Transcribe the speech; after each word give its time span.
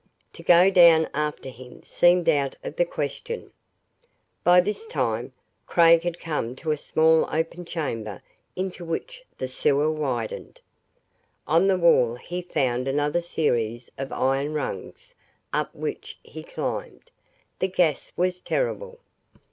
To 0.33 0.41
go 0.41 0.71
down 0.71 1.07
after 1.13 1.49
him 1.49 1.83
seemed 1.83 2.27
out 2.27 2.55
of 2.63 2.75
the 2.75 2.85
question. 2.85 3.51
By 4.43 4.59
this 4.59 4.87
time, 4.87 5.31
Craig 5.67 6.01
had 6.01 6.19
come 6.19 6.55
to 6.55 6.71
a 6.71 6.75
small 6.77 7.29
open 7.31 7.65
chamber 7.65 8.23
into 8.55 8.83
which 8.83 9.23
the 9.37 9.47
sewer 9.47 9.91
widened. 9.91 10.59
On 11.45 11.67
the 11.67 11.77
wall 11.77 12.15
he 12.15 12.41
found 12.41 12.87
another 12.87 13.21
series 13.21 13.91
of 13.95 14.11
iron 14.11 14.55
rungs 14.55 15.13
up 15.53 15.75
which 15.75 16.17
he 16.23 16.41
climbed. 16.41 17.11
The 17.59 17.67
gas 17.67 18.11
was 18.17 18.41
terrible. 18.41 18.97